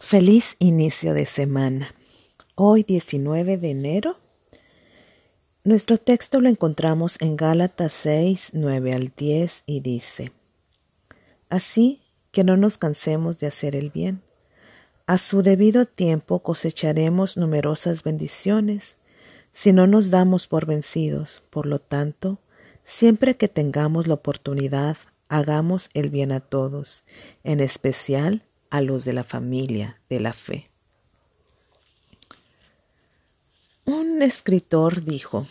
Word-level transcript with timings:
Feliz 0.00 0.56
inicio 0.58 1.12
de 1.12 1.26
semana. 1.26 1.92
Hoy 2.54 2.82
19 2.82 3.58
de 3.58 3.70
enero. 3.70 4.16
Nuestro 5.64 5.98
texto 5.98 6.40
lo 6.40 6.48
encontramos 6.48 7.16
en 7.20 7.36
Gálatas 7.36 7.92
6, 8.04 8.50
9 8.54 8.94
al 8.94 9.12
10 9.14 9.64
y 9.66 9.80
dice, 9.80 10.32
Así 11.50 12.00
que 12.32 12.42
no 12.42 12.56
nos 12.56 12.78
cansemos 12.78 13.38
de 13.38 13.48
hacer 13.48 13.76
el 13.76 13.90
bien. 13.90 14.22
A 15.06 15.18
su 15.18 15.42
debido 15.42 15.84
tiempo 15.84 16.38
cosecharemos 16.38 17.36
numerosas 17.36 18.02
bendiciones 18.02 18.94
si 19.52 19.74
no 19.74 19.86
nos 19.86 20.10
damos 20.10 20.46
por 20.46 20.64
vencidos. 20.64 21.42
Por 21.50 21.66
lo 21.66 21.80
tanto, 21.80 22.38
siempre 22.86 23.36
que 23.36 23.48
tengamos 23.48 24.06
la 24.06 24.14
oportunidad, 24.14 24.96
hagamos 25.28 25.90
el 25.92 26.08
bien 26.08 26.32
a 26.32 26.40
todos, 26.40 27.02
en 27.44 27.60
especial 27.60 28.42
a 28.70 28.80
los 28.80 29.04
de 29.04 29.12
la 29.12 29.24
familia 29.24 29.96
de 30.08 30.20
la 30.20 30.32
fe. 30.32 30.68
Un 33.84 34.22
escritor 34.22 35.02
dijo, 35.04 35.46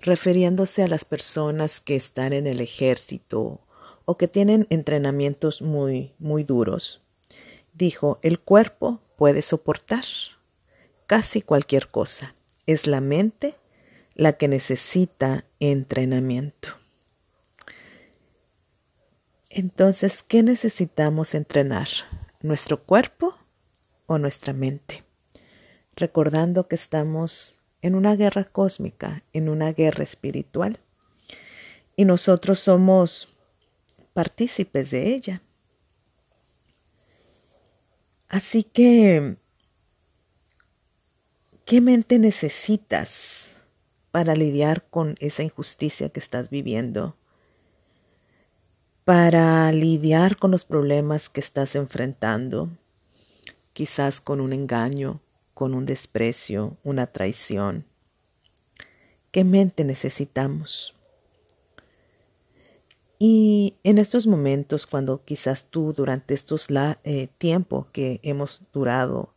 refiriéndose 0.00 0.82
a 0.82 0.88
las 0.88 1.04
personas 1.04 1.80
que 1.80 1.96
están 1.96 2.32
en 2.32 2.46
el 2.46 2.60
ejército 2.60 3.60
o 4.04 4.16
que 4.16 4.28
tienen 4.28 4.66
entrenamientos 4.70 5.62
muy, 5.62 6.10
muy 6.18 6.42
duros, 6.42 7.00
dijo, 7.74 8.18
el 8.22 8.38
cuerpo 8.38 9.00
puede 9.16 9.42
soportar 9.42 10.04
casi 11.06 11.42
cualquier 11.42 11.88
cosa. 11.88 12.34
Es 12.66 12.86
la 12.86 13.00
mente 13.00 13.54
la 14.14 14.32
que 14.32 14.48
necesita 14.48 15.44
entrenamiento. 15.60 16.70
Entonces, 19.58 20.22
¿qué 20.22 20.42
necesitamos 20.42 21.34
entrenar? 21.34 21.88
¿Nuestro 22.42 22.76
cuerpo 22.76 23.34
o 24.06 24.18
nuestra 24.18 24.52
mente? 24.52 25.02
Recordando 25.96 26.68
que 26.68 26.74
estamos 26.74 27.56
en 27.80 27.94
una 27.94 28.16
guerra 28.16 28.44
cósmica, 28.44 29.22
en 29.32 29.48
una 29.48 29.72
guerra 29.72 30.04
espiritual, 30.04 30.78
y 31.96 32.04
nosotros 32.04 32.60
somos 32.60 33.28
partícipes 34.12 34.90
de 34.90 35.14
ella. 35.14 35.40
Así 38.28 38.62
que, 38.62 39.36
¿qué 41.64 41.80
mente 41.80 42.18
necesitas 42.18 43.46
para 44.10 44.36
lidiar 44.36 44.82
con 44.90 45.16
esa 45.20 45.44
injusticia 45.44 46.10
que 46.10 46.20
estás 46.20 46.50
viviendo? 46.50 47.16
Para 49.06 49.70
lidiar 49.70 50.36
con 50.36 50.50
los 50.50 50.64
problemas 50.64 51.28
que 51.28 51.38
estás 51.38 51.76
enfrentando, 51.76 52.68
quizás 53.72 54.20
con 54.20 54.40
un 54.40 54.52
engaño, 54.52 55.20
con 55.54 55.74
un 55.74 55.86
desprecio, 55.86 56.76
una 56.82 57.06
traición. 57.06 57.84
¿Qué 59.30 59.44
mente 59.44 59.84
necesitamos? 59.84 60.92
Y 63.20 63.74
en 63.84 63.98
estos 63.98 64.26
momentos, 64.26 64.88
cuando 64.88 65.24
quizás 65.24 65.66
tú 65.70 65.92
durante 65.92 66.34
estos 66.34 66.66
eh, 67.04 67.28
tiempo 67.38 67.86
que 67.92 68.18
hemos 68.24 68.60
durado 68.74 69.28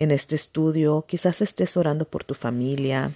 en 0.00 0.10
este 0.10 0.34
estudio, 0.34 1.04
quizás 1.06 1.40
estés 1.40 1.76
orando 1.76 2.04
por 2.04 2.24
tu 2.24 2.34
familia 2.34 3.12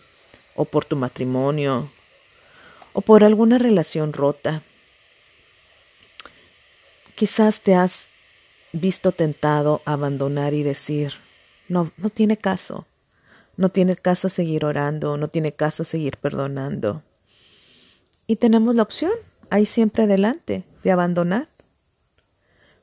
o 0.54 0.64
por 0.64 0.84
tu 0.84 0.94
matrimonio 0.94 1.90
o 2.92 3.00
por 3.00 3.24
alguna 3.24 3.58
relación 3.58 4.12
rota, 4.12 4.62
Quizás 7.14 7.60
te 7.60 7.74
has 7.74 8.04
visto 8.72 9.12
tentado 9.12 9.82
a 9.84 9.92
abandonar 9.92 10.54
y 10.54 10.62
decir, 10.62 11.12
no, 11.68 11.92
no 11.98 12.08
tiene 12.08 12.36
caso, 12.36 12.86
no 13.56 13.68
tiene 13.68 13.96
caso 13.96 14.28
seguir 14.28 14.64
orando, 14.64 15.16
no 15.18 15.28
tiene 15.28 15.52
caso 15.52 15.84
seguir 15.84 16.16
perdonando. 16.16 17.02
Y 18.26 18.36
tenemos 18.36 18.74
la 18.74 18.82
opción, 18.82 19.12
ahí 19.50 19.66
siempre 19.66 20.04
adelante, 20.04 20.64
de 20.82 20.90
abandonar. 20.90 21.48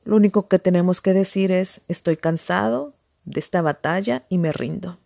Lo 0.04 0.16
único 0.16 0.48
que 0.48 0.58
tenemos 0.58 1.00
que 1.00 1.12
decir 1.12 1.50
es, 1.50 1.80
estoy 1.88 2.16
cansado 2.16 2.92
de 3.24 3.40
esta 3.40 3.62
batalla 3.62 4.22
y 4.28 4.38
me 4.38 4.52
rindo. 4.52 4.96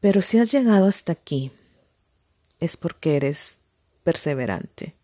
Pero 0.00 0.22
si 0.22 0.38
has 0.38 0.50
llegado 0.50 0.86
hasta 0.86 1.12
aquí, 1.12 1.50
es 2.60 2.76
porque 2.76 3.16
eres 3.16 3.56
perseverante 4.04 4.94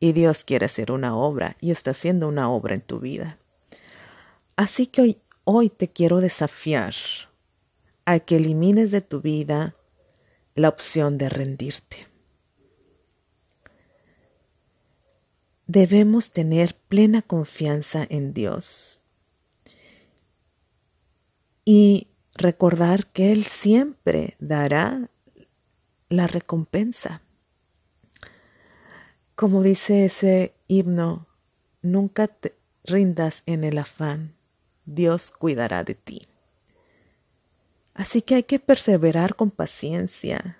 y 0.00 0.12
Dios 0.12 0.44
quiere 0.44 0.66
hacer 0.66 0.90
una 0.90 1.14
obra 1.14 1.56
y 1.60 1.70
está 1.70 1.90
haciendo 1.92 2.26
una 2.26 2.50
obra 2.50 2.74
en 2.74 2.80
tu 2.80 2.98
vida. 2.98 3.36
Así 4.56 4.86
que 4.86 5.02
hoy, 5.02 5.16
hoy 5.44 5.68
te 5.68 5.88
quiero 5.88 6.20
desafiar 6.20 6.94
a 8.06 8.18
que 8.18 8.36
elimines 8.36 8.90
de 8.90 9.02
tu 9.02 9.20
vida 9.20 9.74
la 10.54 10.70
opción 10.70 11.18
de 11.18 11.28
rendirte. 11.28 12.06
Debemos 15.66 16.30
tener 16.30 16.74
plena 16.88 17.22
confianza 17.22 18.04
en 18.08 18.32
Dios 18.32 18.98
y 21.64 22.08
recordar 22.34 23.06
que 23.06 23.30
Él 23.30 23.44
siempre 23.44 24.34
dará 24.40 25.08
la 26.08 26.26
recompensa. 26.26 27.20
Como 29.40 29.62
dice 29.62 30.04
ese 30.04 30.52
himno, 30.68 31.26
nunca 31.80 32.28
te 32.28 32.52
rindas 32.84 33.42
en 33.46 33.64
el 33.64 33.78
afán, 33.78 34.34
Dios 34.84 35.30
cuidará 35.30 35.82
de 35.82 35.94
ti. 35.94 36.28
Así 37.94 38.20
que 38.20 38.34
hay 38.34 38.42
que 38.42 38.58
perseverar 38.58 39.36
con 39.36 39.50
paciencia, 39.50 40.58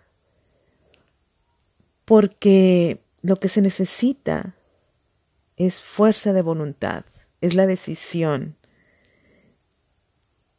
porque 2.06 2.98
lo 3.20 3.36
que 3.36 3.50
se 3.50 3.60
necesita 3.60 4.54
es 5.58 5.78
fuerza 5.82 6.32
de 6.32 6.40
voluntad, 6.40 7.04
es 7.42 7.52
la 7.52 7.66
decisión 7.66 8.56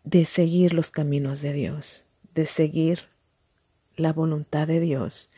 de 0.03 0.27
seguir 0.27 0.75
los 0.75 0.91
caminos 0.91 1.41
de 1.41 1.53
Dios, 1.53 2.03
de 2.35 2.45
seguir 2.45 3.01
la 3.97 4.13
voluntad 4.13 4.67
de 4.67 4.79
Dios 4.79 5.31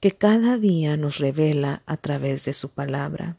que 0.00 0.12
cada 0.12 0.56
día 0.56 0.96
nos 0.96 1.18
revela 1.18 1.82
a 1.84 1.98
través 1.98 2.44
de 2.44 2.54
su 2.54 2.70
palabra. 2.70 3.36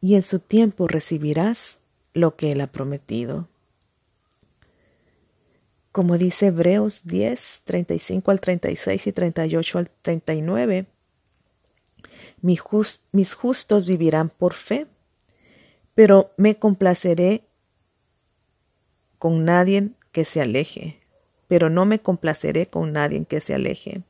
Y 0.00 0.16
en 0.16 0.22
su 0.24 0.40
tiempo 0.40 0.88
recibirás 0.88 1.78
lo 2.12 2.34
que 2.34 2.52
Él 2.52 2.60
ha 2.60 2.66
prometido. 2.66 3.48
Como 5.92 6.18
dice 6.18 6.46
Hebreos 6.46 7.02
10, 7.04 7.60
35 7.64 8.30
al 8.32 8.40
36 8.40 9.06
y 9.06 9.12
38 9.12 9.78
al 9.78 9.90
39, 10.02 10.86
mis 12.42 13.34
justos 13.34 13.86
vivirán 13.86 14.28
por 14.28 14.54
fe, 14.54 14.86
pero 15.94 16.30
me 16.36 16.56
complaceré 16.56 17.42
con 19.20 19.44
nadie 19.44 19.88
que 20.10 20.24
se 20.24 20.40
aleje, 20.40 20.98
pero 21.46 21.70
no 21.70 21.86
me 21.86 22.00
complaceré 22.00 22.66
con 22.66 22.92
nadie 22.92 23.24
que 23.24 23.40
se 23.40 23.54
aleje. 23.54 24.02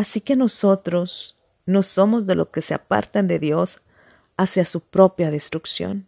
Así 0.00 0.22
que 0.22 0.34
nosotros 0.34 1.36
no 1.66 1.82
somos 1.82 2.26
de 2.26 2.34
los 2.34 2.48
que 2.48 2.62
se 2.62 2.72
apartan 2.72 3.28
de 3.28 3.38
Dios 3.38 3.80
hacia 4.38 4.64
su 4.64 4.80
propia 4.80 5.30
destrucción. 5.30 6.06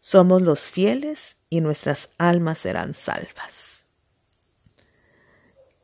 Somos 0.00 0.40
los 0.40 0.70
fieles 0.70 1.36
y 1.50 1.60
nuestras 1.60 2.08
almas 2.16 2.60
serán 2.60 2.94
salvas. 2.94 3.82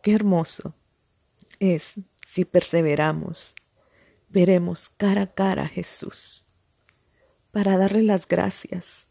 Qué 0.02 0.14
hermoso 0.14 0.72
es 1.60 1.92
si 2.26 2.46
perseveramos, 2.46 3.54
veremos 4.30 4.88
cara 4.96 5.24
a 5.24 5.26
cara 5.26 5.64
a 5.64 5.68
Jesús 5.68 6.44
para 7.52 7.76
darle 7.76 8.02
las 8.02 8.26
gracias 8.26 9.04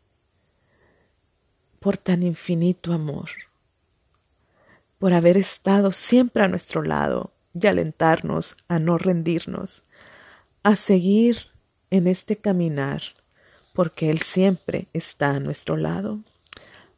por 1.79 1.95
tan 1.95 2.23
infinito 2.23 2.91
amor, 2.91 3.29
por 4.97 5.13
haber 5.13 5.37
estado 5.37 5.93
siempre 5.93 6.43
a 6.43 6.47
nuestro 6.47 6.81
lado 6.81 7.31
y 7.53 7.67
alentarnos 7.67 8.55
a 8.67 8.79
no 8.79 8.97
rendirnos, 8.97 9.81
a 10.63 10.75
seguir 10.75 11.47
en 11.89 12.07
este 12.07 12.35
caminar, 12.35 13.03
porque 13.73 14.09
Él 14.09 14.21
siempre 14.21 14.87
está 14.93 15.31
a 15.31 15.39
nuestro 15.39 15.77
lado. 15.77 16.19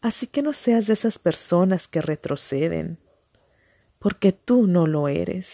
Así 0.02 0.28
que 0.28 0.42
no 0.42 0.54
seas 0.54 0.88
de 0.88 0.94
esas 0.94 1.18
personas 1.18 1.88
que 1.88 2.02
retroceden, 2.02 2.98
porque 4.00 4.32
tú 4.32 4.68
no 4.68 4.86
lo 4.86 5.08
eres. 5.08 5.48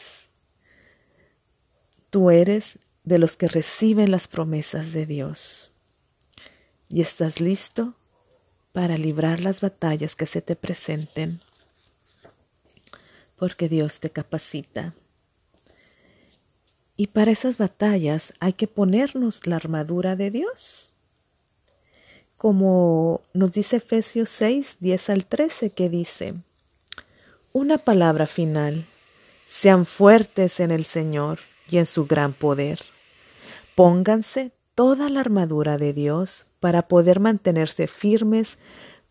Tú 2.09 2.31
eres 2.31 2.79
de 3.03 3.19
los 3.19 3.37
que 3.37 3.47
reciben 3.47 4.11
las 4.11 4.27
promesas 4.27 4.91
de 4.91 5.05
Dios 5.05 5.71
y 6.89 7.01
estás 7.01 7.39
listo 7.39 7.93
para 8.73 8.97
librar 8.97 9.39
las 9.39 9.61
batallas 9.61 10.15
que 10.15 10.25
se 10.25 10.41
te 10.41 10.55
presenten 10.55 11.39
porque 13.39 13.69
Dios 13.69 13.99
te 13.99 14.09
capacita. 14.09 14.93
Y 16.97 17.07
para 17.07 17.31
esas 17.31 17.57
batallas 17.57 18.33
hay 18.39 18.53
que 18.53 18.67
ponernos 18.67 19.47
la 19.47 19.55
armadura 19.55 20.15
de 20.15 20.31
Dios. 20.31 20.91
como 22.37 23.19
nos 23.33 23.51
dice 23.51 23.77
Efesios 23.77 24.29
6, 24.29 24.75
10 24.79 25.09
al 25.09 25.25
13, 25.25 25.71
que 25.71 25.89
dice, 25.89 26.33
una 27.51 27.77
palabra 27.77 28.27
final, 28.27 28.85
sean 29.45 29.85
fuertes 29.85 30.61
en 30.61 30.71
el 30.71 30.85
Señor 30.85 31.39
y 31.69 31.79
en 31.79 31.85
su 31.85 32.05
gran 32.05 32.31
poder. 32.31 32.79
Pónganse 33.75 34.51
toda 34.75 35.09
la 35.09 35.19
armadura 35.19 35.77
de 35.77 35.91
Dios 35.91 36.45
para 36.61 36.83
poder 36.83 37.19
mantenerse 37.19 37.87
firmes 37.87 38.57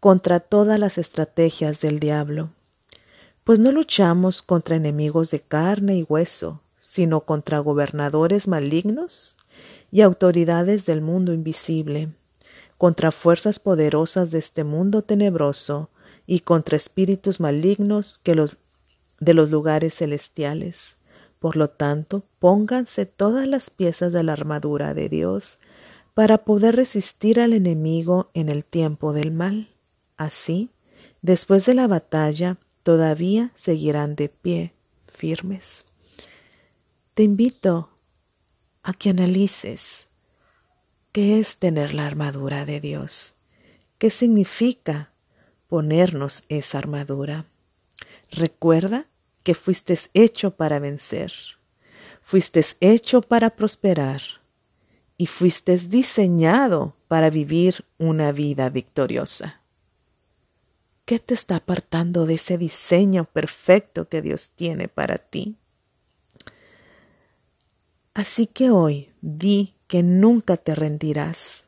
contra 0.00 0.40
todas 0.40 0.78
las 0.78 0.96
estrategias 0.96 1.80
del 1.80 2.00
diablo. 2.00 2.48
Pues 3.48 3.58
no 3.58 3.72
luchamos 3.72 4.42
contra 4.42 4.76
enemigos 4.76 5.30
de 5.30 5.40
carne 5.40 5.96
y 5.96 6.02
hueso, 6.06 6.60
sino 6.78 7.20
contra 7.20 7.60
gobernadores 7.60 8.46
malignos 8.46 9.38
y 9.90 10.02
autoridades 10.02 10.84
del 10.84 11.00
mundo 11.00 11.32
invisible, 11.32 12.08
contra 12.76 13.10
fuerzas 13.10 13.58
poderosas 13.58 14.30
de 14.30 14.38
este 14.38 14.64
mundo 14.64 15.00
tenebroso 15.00 15.88
y 16.26 16.40
contra 16.40 16.76
espíritus 16.76 17.40
malignos 17.40 18.20
que 18.22 18.34
los, 18.34 18.58
de 19.18 19.32
los 19.32 19.48
lugares 19.48 19.94
celestiales. 19.94 20.96
Por 21.40 21.56
lo 21.56 21.68
tanto, 21.68 22.22
pónganse 22.40 23.06
todas 23.06 23.48
las 23.48 23.70
piezas 23.70 24.12
de 24.12 24.24
la 24.24 24.34
armadura 24.34 24.92
de 24.92 25.08
Dios 25.08 25.56
para 26.12 26.36
poder 26.36 26.76
resistir 26.76 27.40
al 27.40 27.54
enemigo 27.54 28.28
en 28.34 28.50
el 28.50 28.62
tiempo 28.62 29.14
del 29.14 29.30
mal. 29.30 29.68
Así, 30.18 30.68
después 31.22 31.64
de 31.64 31.72
la 31.72 31.86
batalla, 31.86 32.58
todavía 32.88 33.50
seguirán 33.54 34.14
de 34.14 34.30
pie, 34.30 34.72
firmes. 35.14 35.84
Te 37.12 37.22
invito 37.22 37.90
a 38.82 38.94
que 38.94 39.10
analices 39.10 40.06
qué 41.12 41.38
es 41.38 41.58
tener 41.58 41.92
la 41.92 42.06
armadura 42.06 42.64
de 42.64 42.80
Dios, 42.80 43.34
qué 43.98 44.10
significa 44.10 45.10
ponernos 45.68 46.44
esa 46.48 46.78
armadura. 46.78 47.44
Recuerda 48.30 49.04
que 49.42 49.54
fuiste 49.54 50.00
hecho 50.14 50.52
para 50.52 50.78
vencer, 50.78 51.30
fuiste 52.22 52.64
hecho 52.80 53.20
para 53.20 53.50
prosperar 53.50 54.22
y 55.18 55.26
fuiste 55.26 55.76
diseñado 55.76 56.94
para 57.06 57.28
vivir 57.28 57.84
una 57.98 58.32
vida 58.32 58.70
victoriosa. 58.70 59.57
¿Qué 61.08 61.18
te 61.18 61.32
está 61.32 61.56
apartando 61.56 62.26
de 62.26 62.34
ese 62.34 62.58
diseño 62.58 63.24
perfecto 63.24 64.10
que 64.10 64.20
Dios 64.20 64.50
tiene 64.54 64.88
para 64.88 65.16
ti? 65.16 65.56
Así 68.12 68.46
que 68.46 68.70
hoy 68.70 69.08
di 69.22 69.72
que 69.86 70.02
nunca 70.02 70.58
te 70.58 70.74
rendirás, 70.74 71.62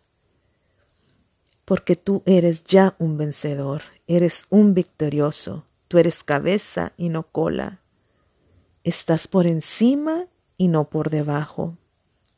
porque 1.64 1.96
tú 1.96 2.22
eres 2.26 2.64
ya 2.64 2.94
un 2.98 3.16
vencedor, 3.16 3.80
eres 4.06 4.44
un 4.50 4.74
victorioso, 4.74 5.64
tú 5.88 5.96
eres 5.96 6.22
cabeza 6.22 6.92
y 6.98 7.08
no 7.08 7.22
cola, 7.22 7.78
estás 8.84 9.26
por 9.26 9.46
encima 9.46 10.26
y 10.58 10.68
no 10.68 10.84
por 10.84 11.08
debajo, 11.08 11.78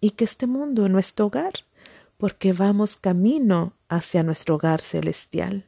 y 0.00 0.10
que 0.10 0.24
este 0.24 0.46
mundo 0.46 0.86
es 0.86 0.92
nuestro 0.92 1.26
hogar, 1.26 1.54
porque 2.16 2.52
vamos 2.52 2.94
camino 2.94 3.72
hacia 3.88 4.22
nuestro 4.22 4.54
hogar 4.54 4.80
celestial. 4.80 5.64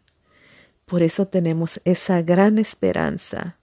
Por 0.87 1.03
eso 1.03 1.27
tenemos 1.27 1.81
esa 1.85 2.21
gran 2.23 2.59
esperanza 2.59 3.57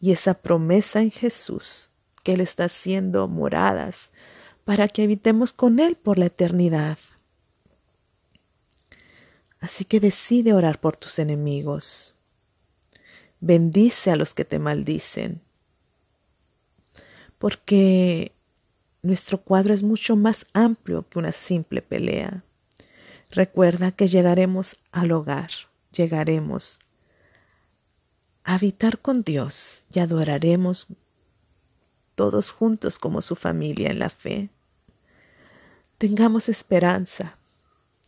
y 0.00 0.12
esa 0.12 0.34
promesa 0.34 1.00
en 1.00 1.10
Jesús, 1.10 1.90
que 2.22 2.32
Él 2.32 2.40
está 2.40 2.64
haciendo 2.64 3.28
moradas 3.28 4.10
para 4.64 4.88
que 4.88 5.04
habitemos 5.04 5.52
con 5.52 5.78
Él 5.78 5.96
por 5.96 6.18
la 6.18 6.26
eternidad. 6.26 6.98
Así 9.60 9.84
que 9.84 10.00
decide 10.00 10.52
orar 10.52 10.78
por 10.80 10.96
tus 10.96 11.18
enemigos. 11.18 12.14
Bendice 13.40 14.10
a 14.10 14.16
los 14.16 14.34
que 14.34 14.44
te 14.44 14.58
maldicen. 14.58 15.40
Porque 17.38 18.32
nuestro 19.02 19.38
cuadro 19.38 19.72
es 19.72 19.82
mucho 19.82 20.16
más 20.16 20.46
amplio 20.52 21.06
que 21.08 21.18
una 21.18 21.32
simple 21.32 21.80
pelea. 21.80 22.42
Recuerda 23.30 23.92
que 23.92 24.08
llegaremos 24.08 24.76
al 24.92 25.12
hogar 25.12 25.50
llegaremos 25.96 26.78
a 28.44 28.54
habitar 28.54 28.98
con 28.98 29.22
Dios 29.22 29.82
y 29.92 30.00
adoraremos 30.00 30.88
todos 32.14 32.50
juntos 32.50 32.98
como 32.98 33.22
su 33.22 33.34
familia 33.36 33.90
en 33.90 33.98
la 33.98 34.10
fe. 34.10 34.48
Tengamos 35.98 36.48
esperanza, 36.48 37.34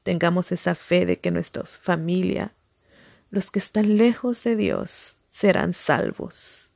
tengamos 0.03 0.53
esa 0.53 0.75
fe 0.75 1.07
de 1.07 1.19
que 1.19 1.31
nuestra 1.31 1.65
familia, 1.65 2.53
los 3.31 3.51
que 3.51 3.59
están 3.59 3.97
lejos 3.97 4.45
de 4.45 4.57
Dios, 4.57 5.15
serán 5.33 5.75
salvos 5.75 6.67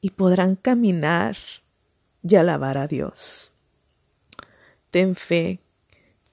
y 0.00 0.10
podrán 0.10 0.56
caminar 0.56 1.36
y 2.22 2.36
alabar 2.36 2.78
a 2.78 2.86
Dios. 2.86 3.52
Ten 4.90 5.14
fe 5.14 5.58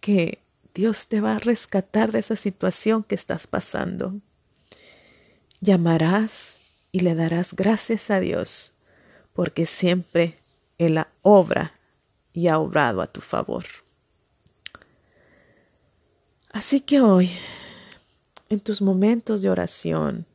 que 0.02 0.40
Dios 0.78 1.08
te 1.08 1.22
va 1.22 1.36
a 1.36 1.40
rescatar 1.40 2.12
de 2.12 2.20
esa 2.20 2.36
situación 2.36 3.02
que 3.02 3.16
estás 3.16 3.48
pasando. 3.48 4.14
Llamarás 5.60 6.50
y 6.92 7.00
le 7.00 7.16
darás 7.16 7.56
gracias 7.56 8.12
a 8.12 8.20
Dios, 8.20 8.74
porque 9.34 9.66
siempre 9.66 10.38
Él 10.78 11.04
obra 11.24 11.72
y 12.32 12.48
ha 12.48 12.60
obrado 12.60 13.02
a 13.02 13.08
tu 13.08 13.22
favor. 13.22 13.66
Así 16.52 16.80
que 16.80 17.02
hoy, 17.02 17.32
en 18.50 18.60
tus 18.60 18.80
momentos 18.80 19.42
de 19.42 19.50
oración, 19.50 20.28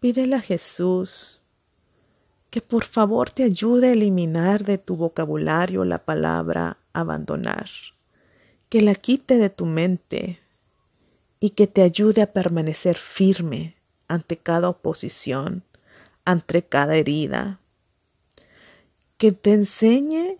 pídele 0.00 0.34
a 0.34 0.40
Jesús 0.40 1.42
que 2.50 2.60
por 2.60 2.84
favor 2.84 3.30
te 3.30 3.44
ayude 3.44 3.90
a 3.90 3.92
eliminar 3.92 4.64
de 4.64 4.76
tu 4.76 4.96
vocabulario 4.96 5.84
la 5.84 5.98
palabra 5.98 6.76
abandonar 6.92 7.68
que 8.72 8.80
la 8.80 8.94
quite 8.94 9.36
de 9.36 9.50
tu 9.50 9.66
mente 9.66 10.40
y 11.40 11.50
que 11.50 11.66
te 11.66 11.82
ayude 11.82 12.22
a 12.22 12.32
permanecer 12.32 12.96
firme 12.96 13.74
ante 14.08 14.38
cada 14.38 14.70
oposición, 14.70 15.62
ante 16.24 16.62
cada 16.62 16.96
herida. 16.96 17.58
Que 19.18 19.30
te 19.30 19.52
enseñe 19.52 20.38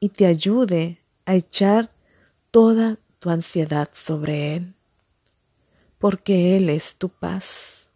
y 0.00 0.10
te 0.10 0.26
ayude 0.26 0.98
a 1.24 1.34
echar 1.34 1.88
toda 2.50 2.98
tu 3.20 3.30
ansiedad 3.30 3.88
sobre 3.94 4.56
Él, 4.56 4.74
porque 5.98 6.58
Él 6.58 6.68
es 6.68 6.96
tu 6.96 7.08
paz. 7.08 7.86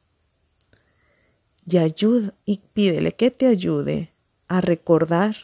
Y 1.67 1.77
ayuda 1.77 2.33
y 2.47 2.63
pídele 2.73 3.13
que 3.13 3.31
te 3.31 3.47
ayude 3.47 4.09
a 4.49 4.63
recordar 4.63 5.37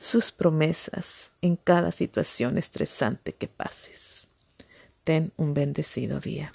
sus 0.00 0.32
promesas 0.32 1.30
en 1.42 1.56
cada 1.56 1.92
situación 1.92 2.56
estresante 2.56 3.34
que 3.34 3.48
pases. 3.48 4.28
Ten 5.04 5.30
un 5.36 5.52
bendecido 5.52 6.20
día. 6.20 6.52